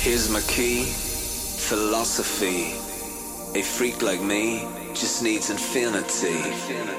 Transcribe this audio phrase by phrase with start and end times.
[0.00, 2.72] Here's my key, philosophy.
[3.58, 6.98] A freak like me just needs infinity.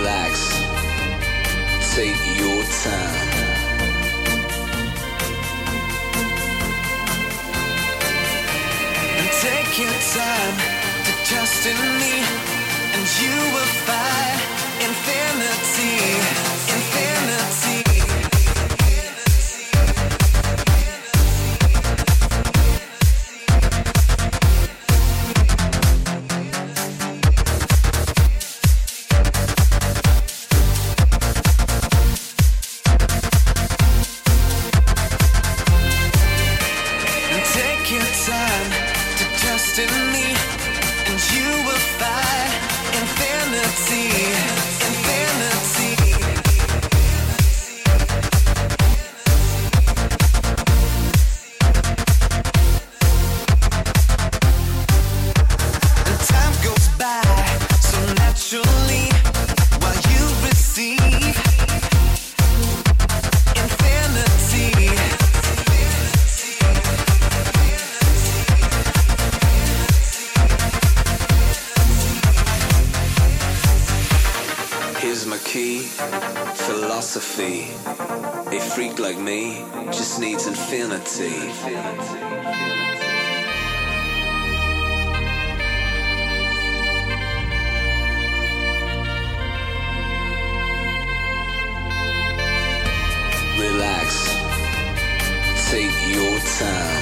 [0.00, 0.34] relax,
[1.94, 3.30] take your time.
[9.42, 10.79] Take your time
[11.30, 12.14] trust in me,
[12.94, 14.40] and you will find
[14.82, 16.49] infinity.
[96.60, 96.99] sound.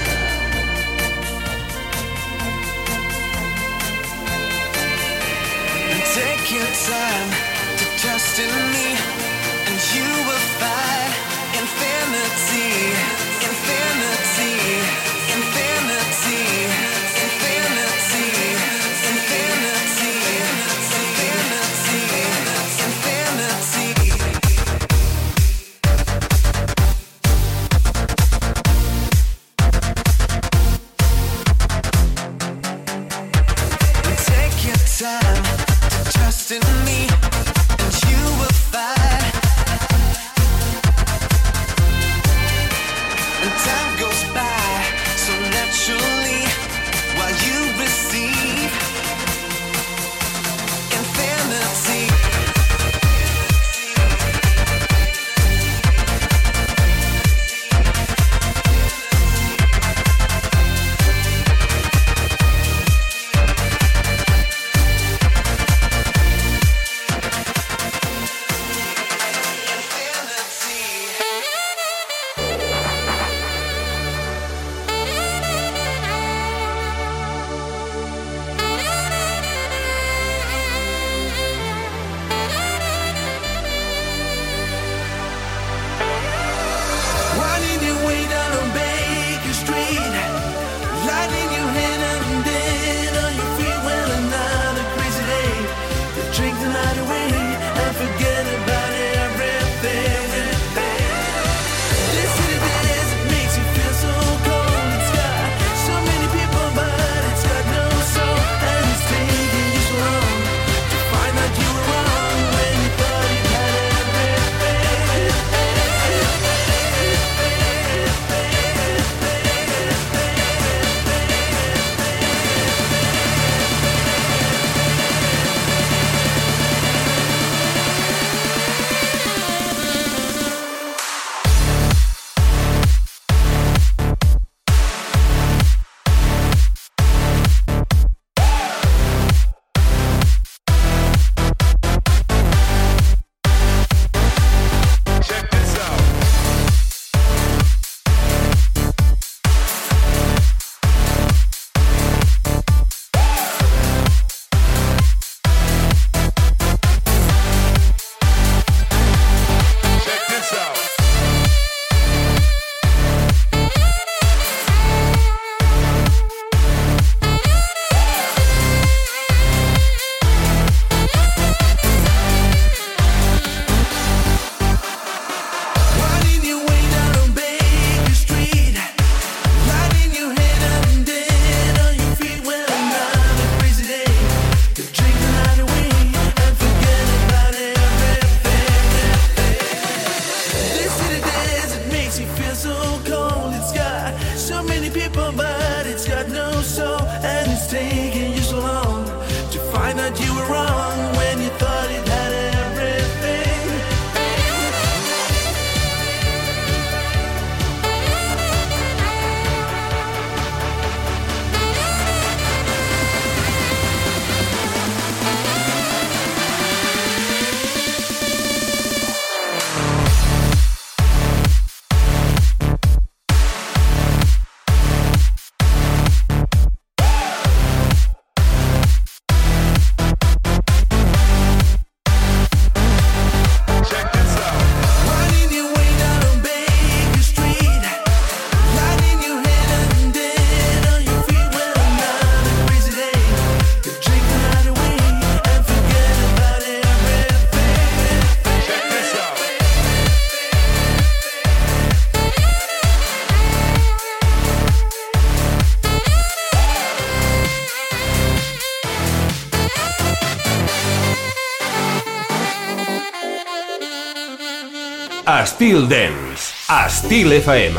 [265.59, 266.53] Styl Dance,
[266.88, 267.77] Styl FM.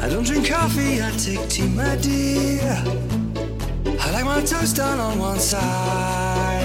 [0.00, 2.82] I don't drink coffee, I take tea, my dear.
[4.00, 6.64] I like my toast done on one side.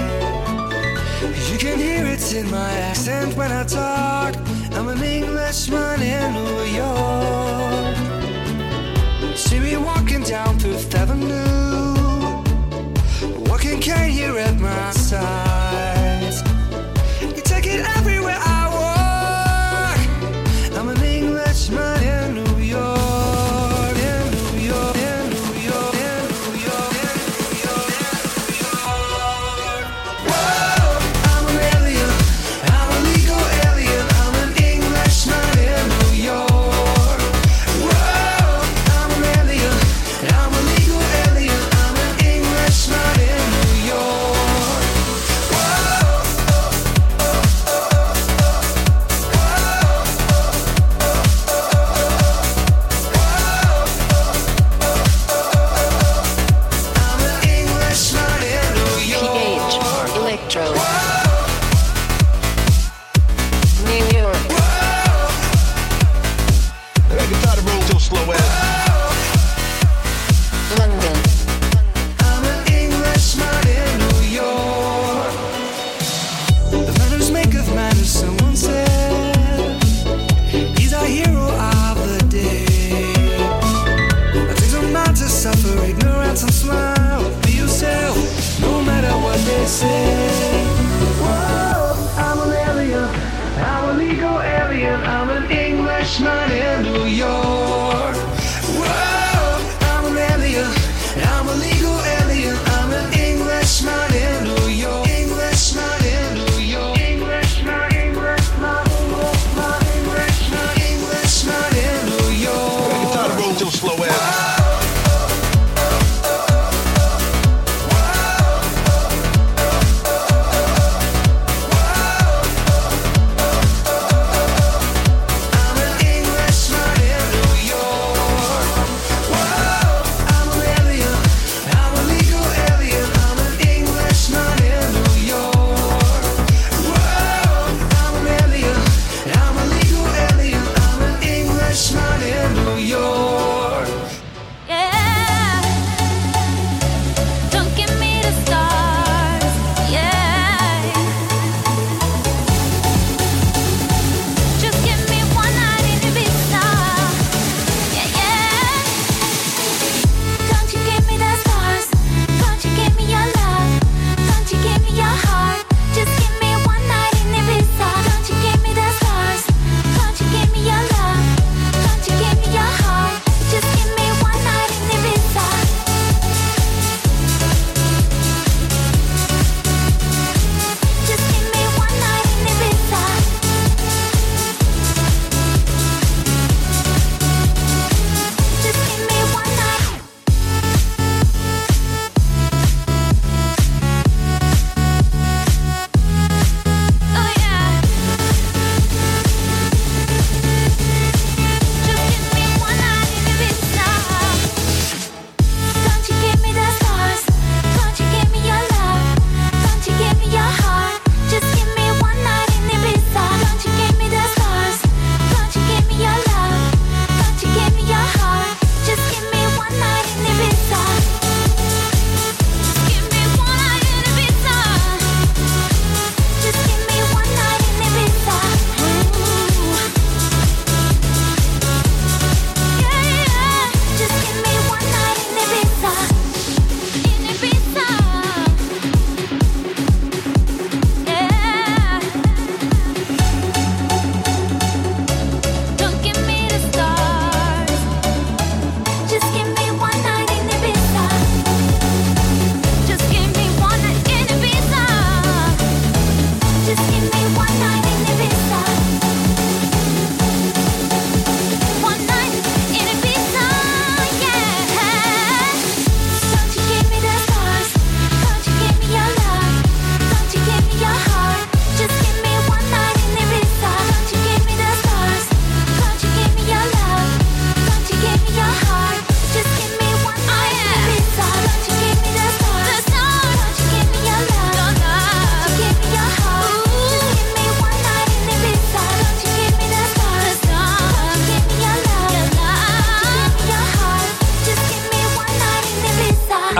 [1.52, 4.45] You can hear it in my accent when I talk.
[4.76, 7.96] I'm an Englishman in New York.
[9.34, 12.44] See me walking down Fifth Avenue.
[13.48, 15.55] Walking Kate here at my side.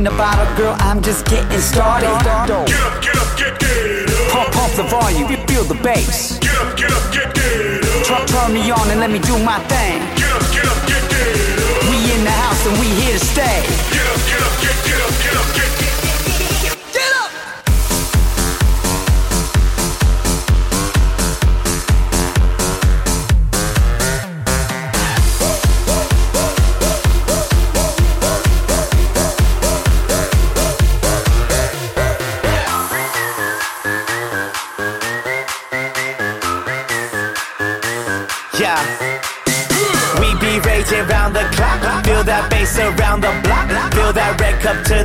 [0.00, 0.76] Spin the bottle, girl.
[0.80, 2.06] I'm just getting started.
[2.06, 2.66] Get up,
[3.02, 4.32] get up, get, get up.
[4.32, 6.38] Pump, pump the volume, feel the bass.
[6.38, 8.06] Get up, get up, get, get up.
[8.06, 9.89] Turn, turn me on and let me do my thing.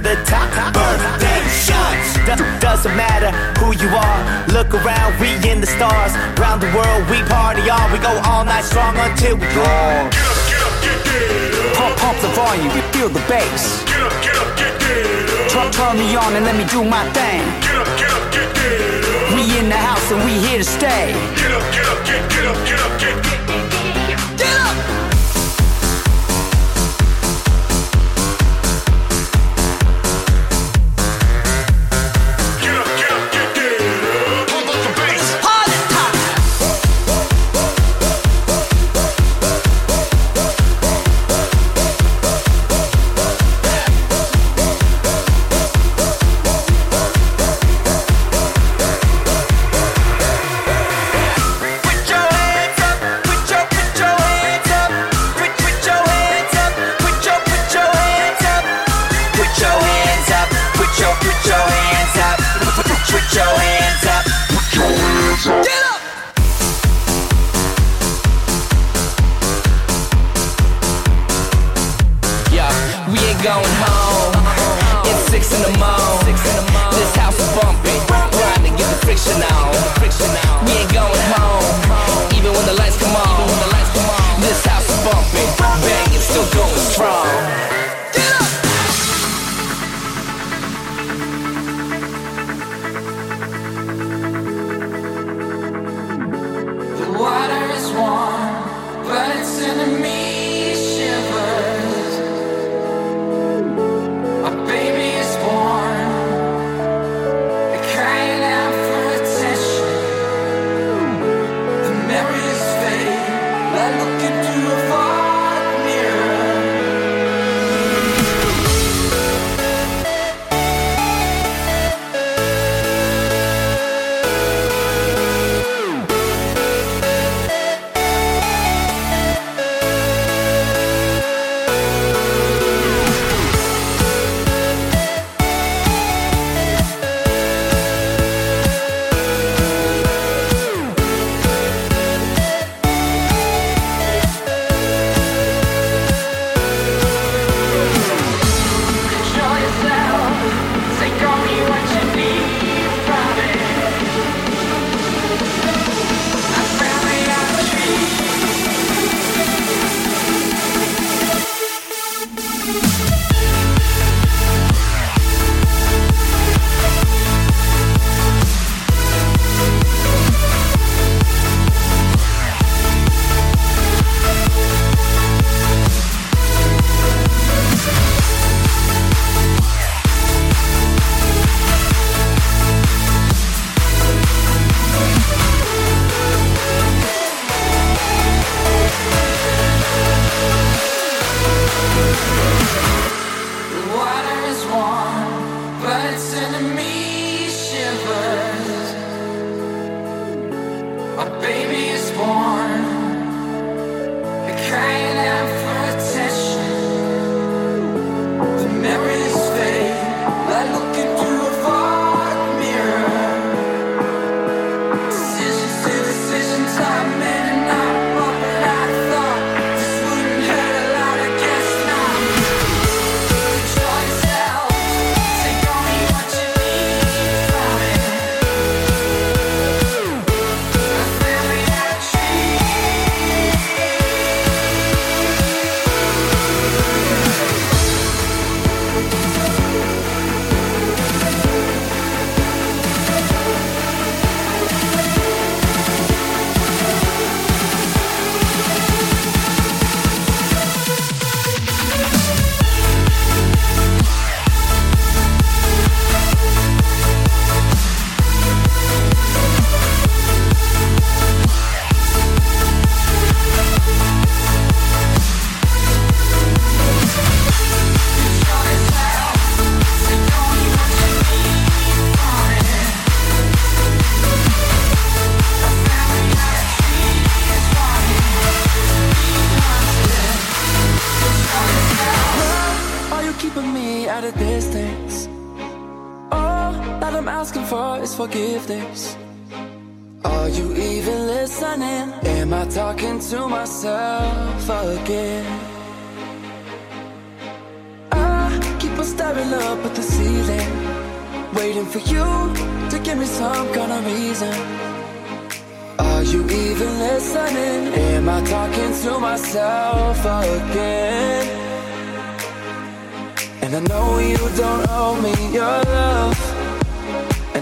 [0.06, 0.54] The top.
[0.70, 2.13] Birthday shots.
[2.30, 4.22] Do- doesn't matter who you are.
[4.54, 6.13] Look around, we in the stars.
[6.38, 7.91] Round the world, we party on.
[7.91, 10.06] We go all night strong until we gone.
[10.13, 11.26] Get up, get up, get, get
[11.58, 11.78] up.
[11.78, 13.82] Pump, pump the volume, feel the bass.
[13.89, 15.50] Get up, get up, get, get up.
[15.50, 17.41] Turn, turn me on and let me do my thing.
[17.65, 18.78] Get up, get up, get, get
[19.26, 19.34] up.
[19.34, 21.18] We in the house and we here to stay.
[21.34, 23.15] Get up, get up, get, get up, get up, get.
[23.24, 23.25] Get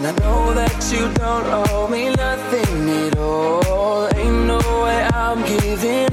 [0.05, 4.13] And I know that you don't owe me nothing at all.
[4.13, 6.12] Ain't no way I'm giving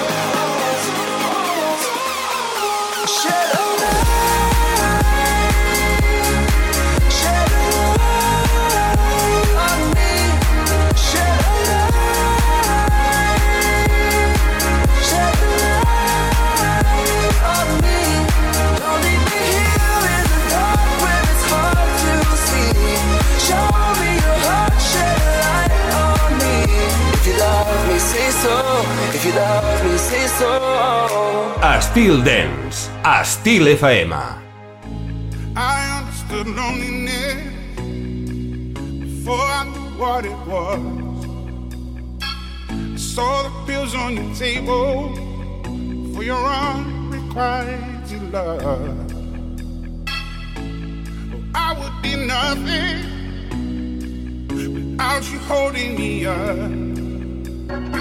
[31.91, 32.89] Styl Dance,
[33.23, 34.11] Styl FM.
[35.55, 37.35] I understood loneliness
[38.99, 40.79] before I knew what it was.
[42.71, 45.13] I saw the pills on your table
[46.13, 48.63] for your unrequited love.
[48.63, 49.07] Oh,
[51.53, 52.97] I would be nothing
[54.47, 58.00] without you holding me up.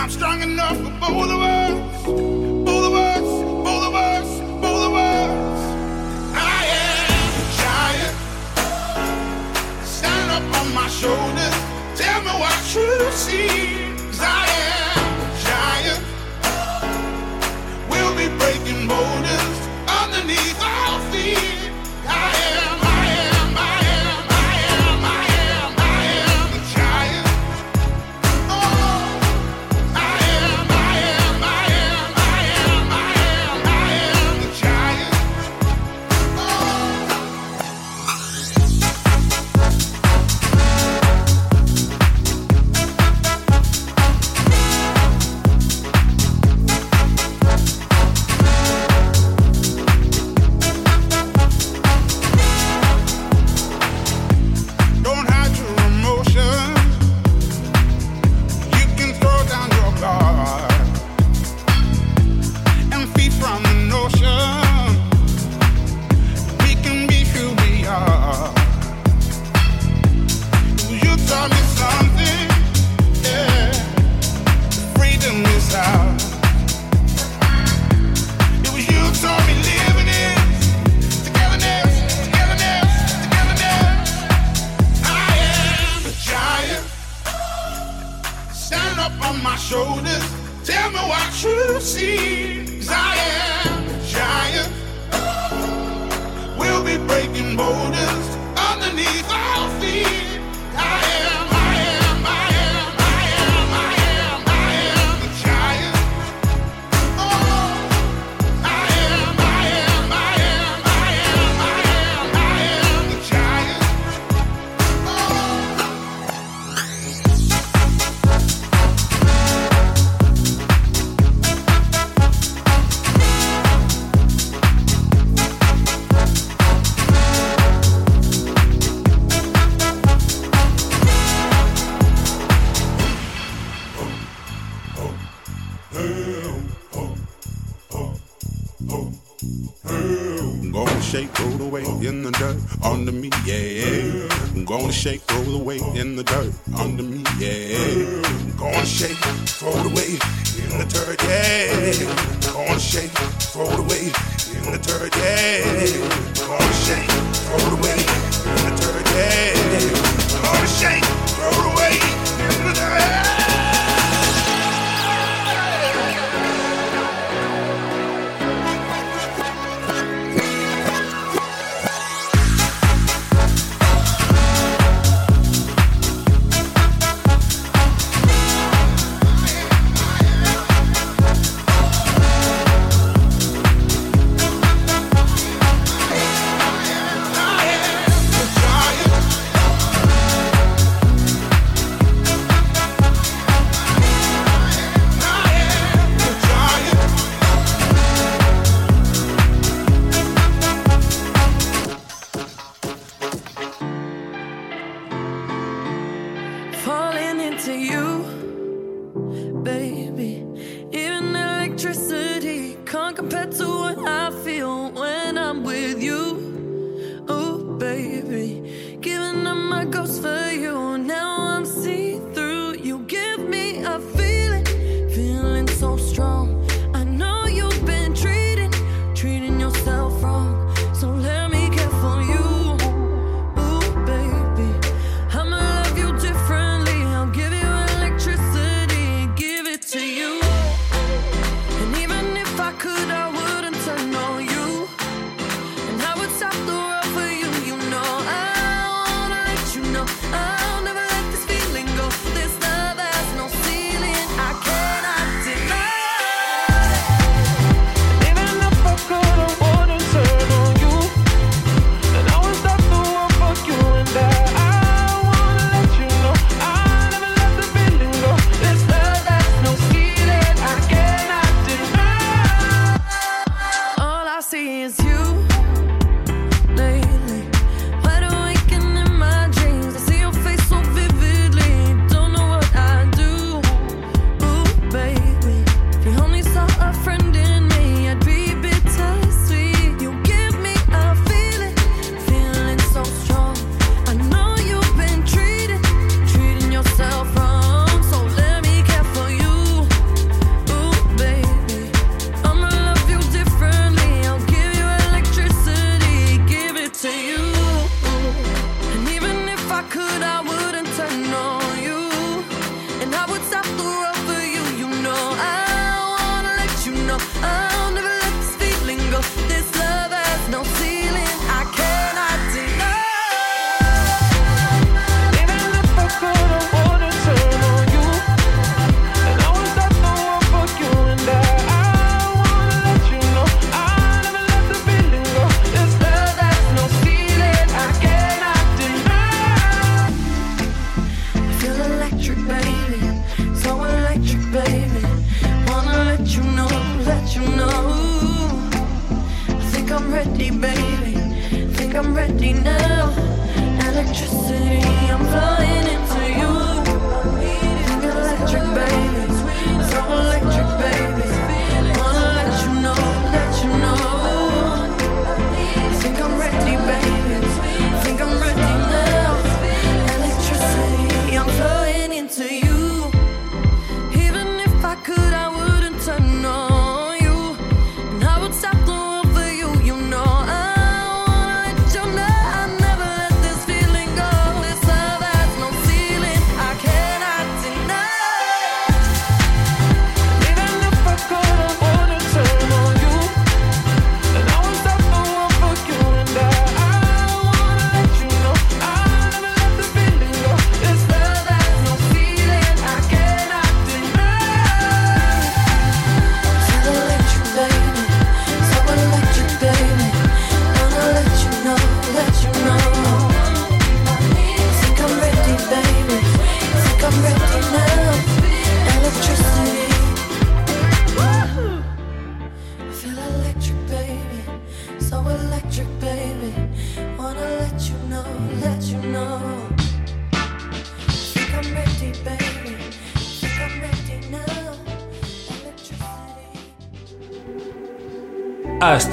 [0.00, 2.06] I'm strong enough for both of us.
[2.06, 5.60] Both of us, both of us, both of us.
[6.34, 8.16] I am a giant.
[9.84, 11.54] Stand up on my shoulders.
[12.00, 13.79] Tell me what you see.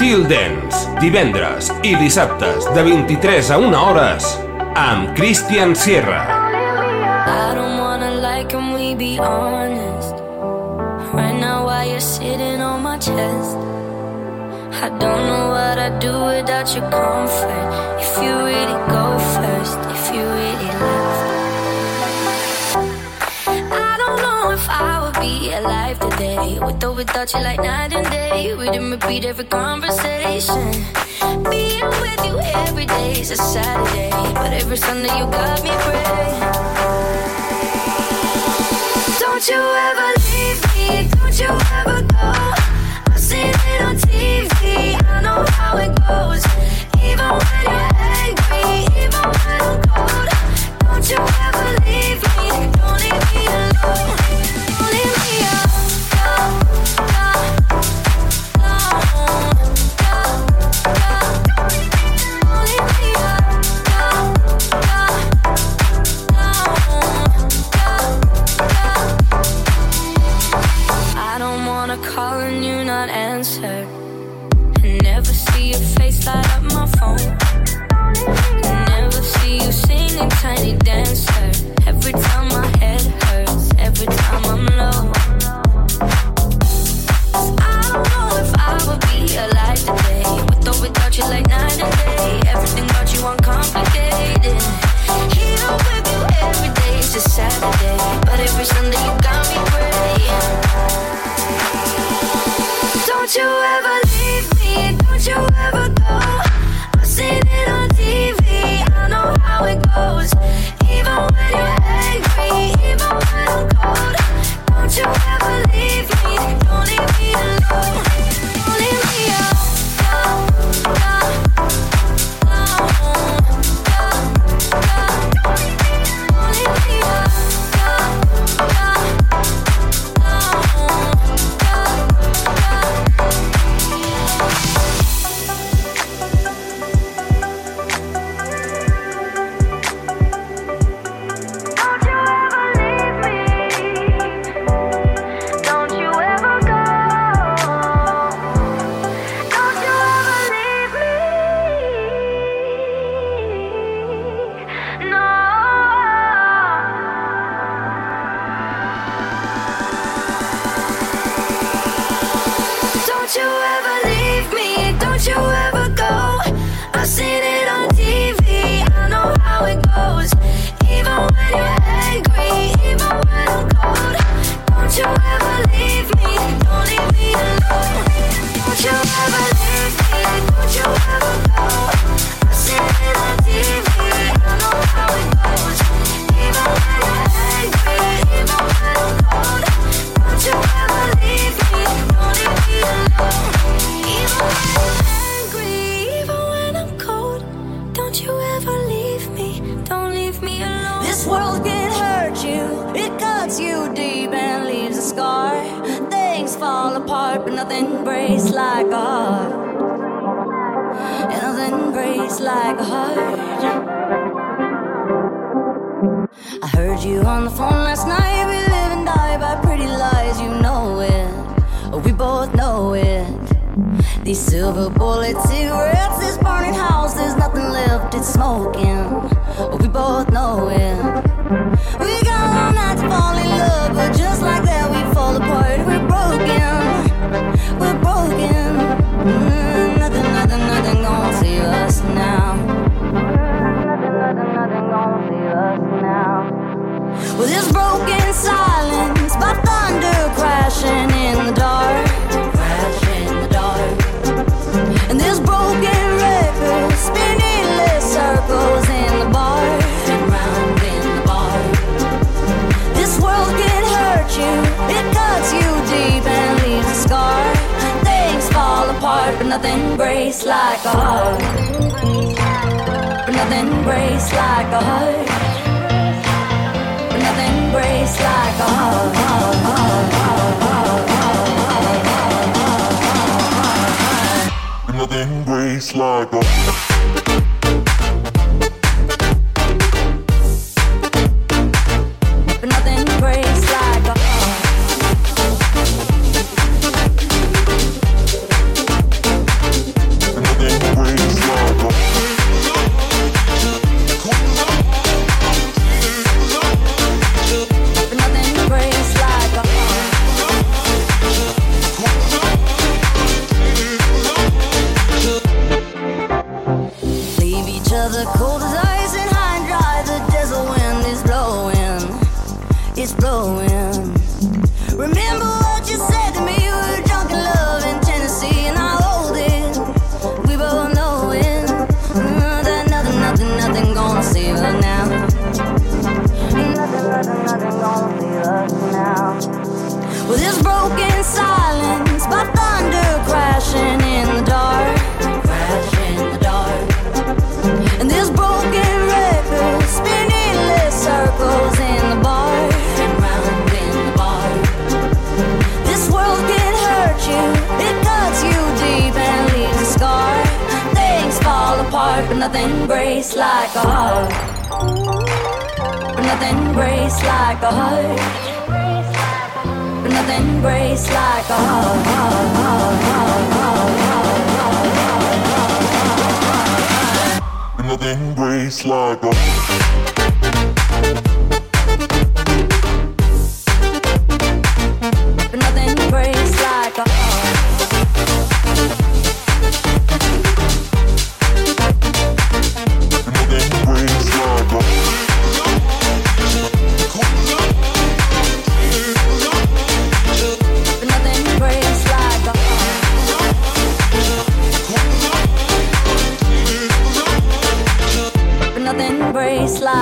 [0.07, 4.27] Sutil Dance, divendres i dissabtes de 23 a 1 hores
[4.79, 6.21] amb Christian Sierra.
[7.27, 10.15] I don't wanna like him, we be honest
[11.11, 13.59] Right now while you're sitting on my chest
[14.79, 17.26] I don't know what I'd do without your comment
[26.79, 28.53] Though without you like night and day.
[28.55, 30.71] We didn't repeat every conversation.
[31.49, 36.41] Being with you every day is a Saturday, but every Sunday you got me praying.
[39.19, 41.09] Don't you ever leave me?
[41.17, 42.31] Don't you ever go?
[43.11, 45.01] I've seen it on TV.
[45.09, 46.45] I know how it goes.
[47.03, 47.86] Even when you're.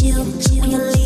[0.00, 0.24] chill
[0.60, 0.99] when you leave.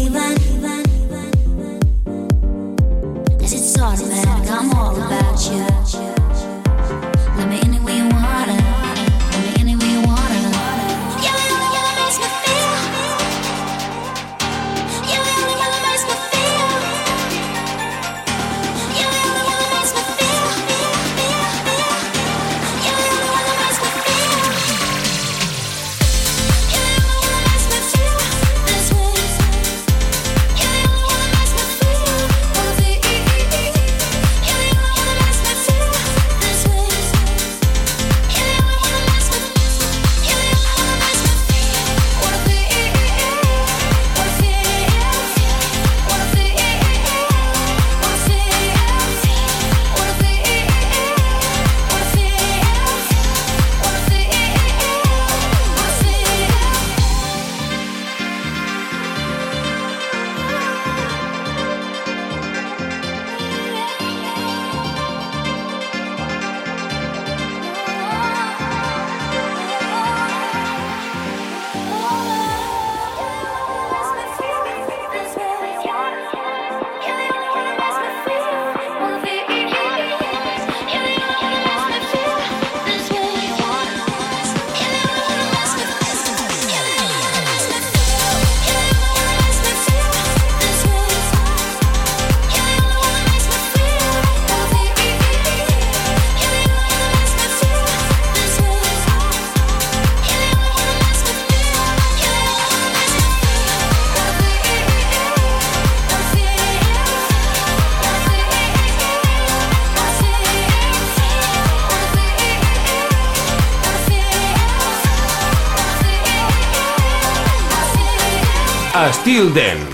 [118.95, 119.94] Estil Dance.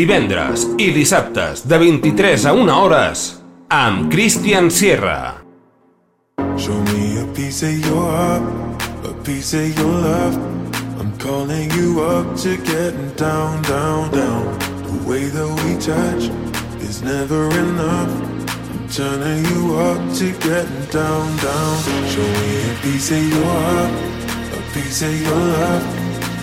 [0.00, 3.24] Divendres i dissabtes de 23 a 1 hores
[3.68, 5.42] amb Christian Sierra.
[6.56, 8.42] Show me a piece of your heart,
[9.04, 10.38] a piece of your love.
[11.00, 14.44] I'm calling you up to getting down, down, down.
[14.88, 16.32] The way that we touch
[16.80, 18.10] is never enough.
[18.72, 21.76] I'm turning you up to getting down, down.
[22.08, 23.92] Show me a piece of your heart,
[24.56, 25.99] a piece of your love.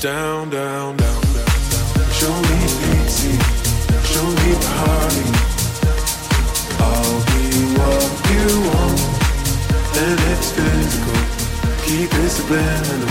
[0.00, 2.10] down, down, down, down.
[2.10, 2.60] Show me
[4.02, 5.26] show me party.
[6.80, 7.44] I'll be
[7.76, 9.00] what you want,
[10.00, 11.20] and it's physical.
[11.84, 13.08] Keep it subliminal.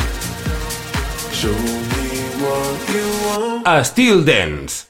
[1.31, 1.53] Show
[1.93, 2.07] me
[2.41, 3.85] what you want.
[3.85, 4.88] Styl Dance,